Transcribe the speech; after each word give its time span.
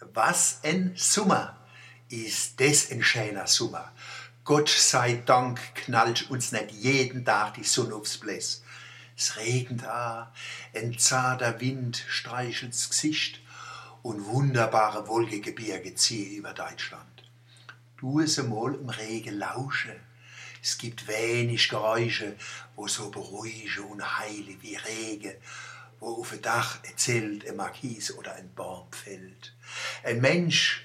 Was 0.00 0.60
ein 0.62 0.92
Sommer 0.94 1.58
ist 2.08 2.60
das 2.60 2.92
ein 2.92 3.02
schöner 3.02 3.48
Sommer. 3.48 3.92
Gott 4.44 4.68
sei 4.68 5.14
Dank 5.26 5.60
knallt 5.74 6.30
uns 6.30 6.52
nicht 6.52 6.70
jeden 6.70 7.24
Tag 7.24 7.54
die 7.54 7.64
Sonne 7.64 7.96
aufs 7.96 8.16
Bläs. 8.16 8.62
Es 9.16 9.36
regnet 9.36 9.82
da, 9.82 10.32
ein 10.72 10.96
zarter 10.96 11.60
Wind 11.60 12.04
streichelt's 12.08 12.88
Gesicht 12.88 13.40
und 14.02 14.24
wunderbare 14.26 15.08
Wolkegebirge 15.08 15.96
ziehen 15.96 16.36
über 16.36 16.52
Deutschland. 16.52 17.24
Du 17.96 18.20
es 18.20 18.38
einmal 18.38 18.74
im 18.76 18.88
Regen 18.88 19.36
lausche. 19.36 19.96
Es 20.62 20.78
gibt 20.78 21.08
wenig 21.08 21.68
Geräusche, 21.68 22.36
wo 22.76 22.86
so 22.86 23.10
beruhige 23.10 23.82
und 23.82 24.18
heile 24.18 24.62
wie 24.62 24.76
Regen 24.76 25.34
wo 26.00 26.20
auf 26.20 26.30
dem 26.30 26.42
Dach 26.42 26.78
erzählt 26.84 27.48
ein 27.48 27.56
Markise 27.56 28.16
oder 28.16 28.34
ein 28.34 28.52
Baum 28.54 28.86
fällt. 28.90 29.54
Ein 30.04 30.20
Mensch, 30.20 30.84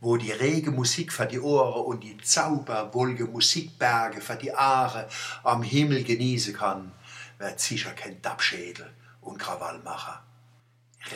wo 0.00 0.16
die 0.16 0.32
rege 0.32 0.70
Musik 0.70 1.12
für 1.12 1.26
die 1.26 1.40
Ohren 1.40 1.84
und 1.84 2.04
die 2.04 2.16
zauberwolke 2.18 3.24
Musikberge 3.24 4.20
für 4.20 4.36
die 4.36 4.54
Aare 4.54 5.08
am 5.42 5.62
Himmel 5.62 6.04
genießen 6.04 6.54
kann, 6.54 6.92
wird 7.38 7.60
sicher 7.60 7.90
kein 7.90 8.22
Dabschädel 8.22 8.90
und 9.20 9.38
Krawallmacher. 9.38 10.22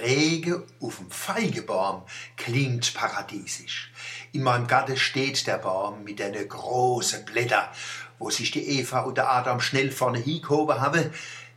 Rege 0.01 0.65
auf 0.81 0.97
dem 0.97 1.11
Feigebaum 1.11 2.03
klingt 2.37 2.95
paradiesisch. 2.95 3.93
In 4.33 4.43
meinem 4.43 4.67
Garten 4.67 4.97
steht 4.97 5.47
der 5.47 5.59
Baum 5.59 6.05
mit 6.05 6.19
den 6.19 6.49
großen 6.49 7.25
Blätter, 7.25 7.71
wo 8.19 8.31
sich 8.31 8.51
die 8.53 8.79
Eva 8.79 9.01
und 9.01 9.19
der 9.19 9.31
Adam 9.31 9.61
schnell 9.61 9.91
vorne 9.91 10.19
hingehoben 10.19 10.81
haben, 10.81 11.13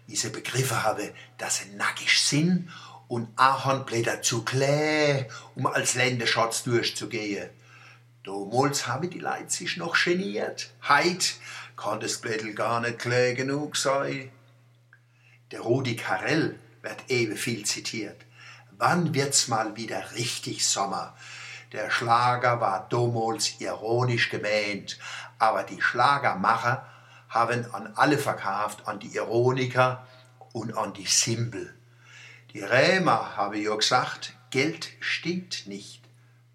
wie 0.07 0.15
sie 0.15 0.29
begriffen 0.29 0.83
habe, 0.83 1.13
dass 1.37 1.57
sie 1.57 1.75
nackig 1.75 2.21
sind 2.21 2.69
und 3.07 3.27
Ahornblätter 3.35 4.21
zu 4.21 4.43
kläh, 4.43 5.25
um 5.55 5.67
als 5.67 5.95
Länderschatz 5.95 6.63
durchzugehen. 6.63 7.49
Damals 8.23 8.87
habe 8.87 9.07
die 9.07 9.19
Leute 9.19 9.49
sich 9.49 9.77
noch 9.77 9.95
geniert. 10.03 10.71
Heit 10.87 11.35
kann 11.77 11.99
das 11.99 12.17
Blättel 12.17 12.55
gar 12.55 12.79
nicht 12.81 12.99
kläh 12.99 13.35
genug 13.35 13.77
sein. 13.77 14.31
Der 15.51 15.61
Rudi 15.61 15.95
Carell 15.95 16.59
wird 16.81 17.09
eben 17.09 17.37
viel 17.37 17.65
zitiert. 17.65 18.17
Wann 18.71 19.13
wird's 19.13 19.47
mal 19.47 19.75
wieder 19.75 20.03
richtig 20.15 20.67
Sommer? 20.67 21.15
Der 21.71 21.91
Schlager 21.91 22.59
war 22.61 22.87
damals 22.89 23.59
ironisch 23.59 24.29
gemeint, 24.29 24.97
aber 25.37 25.63
die 25.63 25.81
Schlagermacher 25.81 26.87
haben 27.35 27.65
an 27.73 27.91
alle 27.95 28.17
verkauft, 28.17 28.87
an 28.87 28.99
die 28.99 29.13
Ironiker 29.13 30.07
und 30.53 30.75
an 30.75 30.93
die 30.93 31.05
Simbel. 31.05 31.75
Die 32.53 32.61
Rämer 32.61 33.35
habe 33.35 33.59
ja 33.59 33.75
gesagt, 33.75 34.33
Geld 34.49 34.87
stinkt 35.01 35.67
nicht. 35.67 36.01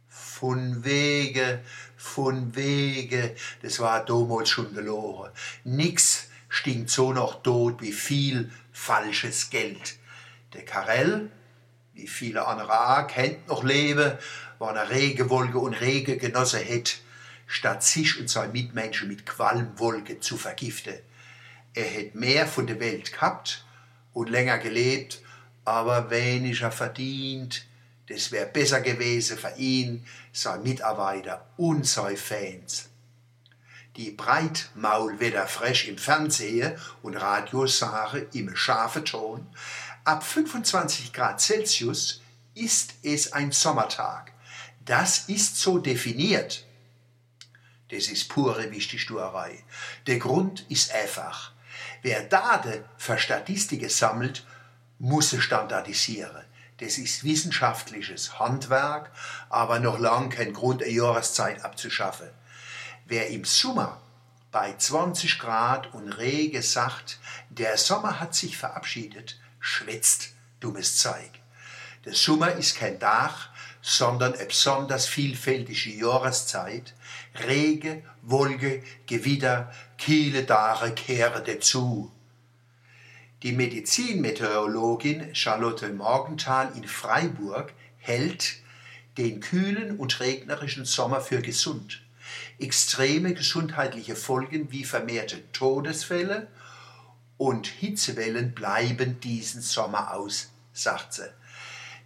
Von 0.09 0.85
Wege, 0.85 1.63
von 1.97 2.57
Wege, 2.57 3.37
das 3.61 3.79
war 3.79 4.05
damals 4.05 4.49
schon 4.49 4.73
gelogen. 4.75 5.31
Nix 5.65 6.29
stinkt 6.49 6.89
so 6.89 7.13
noch 7.13 7.43
tot 7.43 7.83
wie 7.83 7.93
viel 7.93 8.51
falsches 8.73 9.51
Geld. 9.51 9.99
Der 10.55 10.65
Karell, 10.65 11.31
wie 11.93 12.09
viele 12.09 12.47
andere 12.47 13.03
auch, 13.03 13.07
kennt 13.07 13.49
noch 13.49 13.63
Leben, 13.63 14.13
war 14.59 14.71
eine 14.71 14.89
Regewolke 14.89 15.59
und 15.59 15.75
Rege 15.75 16.17
genosse 16.17 16.59
hätte 16.59 16.95
statt 17.51 17.83
sich 17.83 18.21
und 18.21 18.31
seine 18.31 18.53
Mitmenschen 18.53 19.09
mit 19.09 19.27
Qualmwolke 19.27 20.21
zu 20.21 20.37
vergiften. 20.37 20.95
Er 21.75 21.85
hätte 21.85 22.17
mehr 22.17 22.47
von 22.47 22.69
der 22.69 22.79
Welt 22.79 23.13
gehabt 23.13 23.65
und 24.13 24.31
länger 24.31 24.59
gelebt, 24.59 25.21
aber 25.65 26.11
weniger 26.11 26.71
verdient. 26.71 27.67
Das 28.09 28.31
wäre 28.31 28.47
besser 28.47 28.81
gewesen 28.81 29.37
für 29.37 29.53
ihn, 29.57 30.07
seine 30.33 30.63
Mitarbeiter 30.63 31.45
und 31.57 31.85
seine 31.85 32.17
Fans. 32.17 32.89
Die 33.97 34.13
Breitmaulwetter 34.13 35.49
fresh 35.49 35.89
im 35.89 35.99
Fernsehen 35.99 36.79
und 37.03 37.17
Radio 37.17 37.67
sagen 37.67 38.27
im 38.33 38.55
scharfen 38.55 39.05
Ton, 39.05 39.45
ab 40.05 40.23
25 40.23 41.13
Grad 41.13 41.41
Celsius 41.41 42.23
ist 42.55 42.95
es 43.03 43.33
ein 43.33 43.51
Sommertag. 43.51 44.31
Das 44.85 45.29
ist 45.29 45.57
so 45.57 45.79
definiert. 45.79 46.65
Das 47.91 48.07
ist 48.07 48.29
pure 48.29 48.71
Wichtigtuerei. 48.71 49.65
Der 50.07 50.19
Grund 50.19 50.65
ist 50.69 50.93
einfach. 50.93 51.53
Wer 52.03 52.23
Daten 52.23 52.85
für 52.97 53.19
Statistiken 53.19 53.89
sammelt, 53.89 54.47
muss 54.99 55.31
sie 55.31 55.41
standardisieren. 55.41 56.45
Das 56.79 56.99
ist 56.99 57.25
wissenschaftliches 57.25 58.39
Handwerk, 58.39 59.11
aber 59.51 59.81
noch 59.81 59.99
lang 59.99 60.31
kein 60.31 60.53
Grund, 60.53 60.83
eine 60.83 60.93
Jahreszeit 60.93 61.65
abzuschaffen. 61.65 62.31
Wer 63.07 63.29
im 63.29 63.45
Sommer 63.45 64.01
bei 64.51 64.75
20 64.77 65.39
Grad 65.39 65.93
und 65.93 66.13
Regen 66.13 66.63
sagt, 66.63 67.19
der 67.51 67.77
Sommer 67.77 68.21
hat 68.21 68.35
sich 68.35 68.57
verabschiedet, 68.57 69.39
schwätzt 69.59 70.31
dummes 70.61 70.97
Zeug. 70.97 71.31
Der 72.05 72.15
Sommer 72.15 72.53
ist 72.53 72.77
kein 72.77 72.99
Dach, 72.99 73.51
sondern 73.83 74.35
eine 74.35 74.47
besonders 74.47 75.07
vielfältige 75.07 75.91
Jahreszeit. 75.91 76.95
Regen, 77.47 78.03
Wolke, 78.23 78.83
Gewitter, 79.07 79.73
Kiele, 79.97 80.45
Dare 80.45 80.93
kehren 80.93 81.43
dazu. 81.45 82.11
Die 83.43 83.53
Medizinmeteorologin 83.53 85.35
Charlotte 85.35 85.89
Morgenthal 85.93 86.73
in 86.77 86.85
Freiburg 86.85 87.73
hält 87.97 88.57
den 89.17 89.41
kühlen 89.41 89.97
und 89.97 90.21
regnerischen 90.21 90.85
Sommer 90.85 91.21
für 91.21 91.41
gesund. 91.41 92.03
Extreme 92.59 93.33
gesundheitliche 93.33 94.15
Folgen 94.15 94.71
wie 94.71 94.85
vermehrte 94.85 95.51
Todesfälle 95.53 96.49
und 97.39 97.67
Hitzewellen 97.67 98.53
bleiben 98.53 99.19
diesen 99.21 99.63
Sommer 99.63 100.15
aus, 100.15 100.51
sagt 100.75 101.15
sie. 101.15 101.40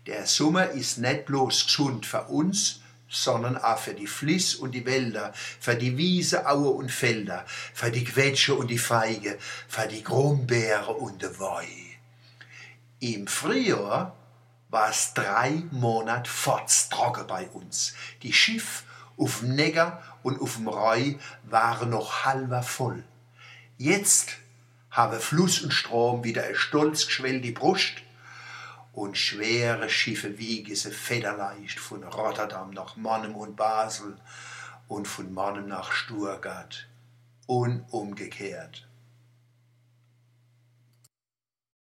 Der 0.07 0.27
Sommer 0.27 0.71
ist 0.71 0.99
nicht 0.99 1.25
bloß 1.25 1.67
gesund 1.67 2.05
für 2.05 2.25
uns, 2.25 2.81
sondern 3.09 3.57
auch 3.57 3.79
für 3.79 3.95
die 3.95 4.07
Fliss 4.07 4.55
und 4.55 4.73
die 4.73 4.85
Wälder, 4.85 5.33
für 5.35 5.77
die 5.77 5.97
Wiese, 5.97 6.47
Aue 6.47 6.71
und 6.71 6.91
Felder, 6.91 7.45
für 7.47 7.91
die 7.91 8.05
Quetsche 8.05 8.55
und 8.55 8.69
die 8.69 8.79
Feige, 8.79 9.39
für 9.67 9.87
die 9.87 10.03
Grumbeere 10.03 10.93
und 10.93 11.23
die 11.23 11.39
Woi. 11.39 11.67
Im 13.01 13.27
Frühjahr 13.27 14.15
war 14.69 14.91
es 14.91 15.15
drei 15.15 15.63
Monate 15.71 16.31
trocken 16.91 17.27
bei 17.27 17.49
uns. 17.49 17.95
Die 18.23 18.33
Schiff 18.33 18.85
auf 19.17 19.41
dem 19.41 19.55
Neger 19.55 20.03
und 20.23 20.41
auf 20.41 20.57
dem 20.57 20.69
Reu 20.69 21.15
waren 21.45 21.91
noch 21.91 22.25
halber 22.25 22.63
voll. 22.63 23.05
Jetzt 23.79 24.33
habe 24.91 25.21
Fluss 25.21 25.63
und 25.63 25.73
Strom 25.73 26.25
wieder 26.25 26.45
eine 26.45 26.57
stolz 26.57 27.07
geschwellte 27.07 27.53
Brust 27.53 27.95
und 28.95 29.19
schwere 29.19 29.91
Schiffe 29.91 30.39
wiegen 30.39 30.75
sie 30.75 30.93
federleicht 30.93 31.81
von 31.81 32.05
Rotterdam 32.05 32.71
nach 32.71 32.97
Mannem 32.97 33.35
und 33.35 33.57
Basel 33.57 34.17
und 34.89 35.09
von 35.09 35.33
Mannem 35.35 35.69
nach 35.69 35.93
Stuttgart 35.93 36.87
und 37.47 37.85
umgekehrt. 37.91 38.87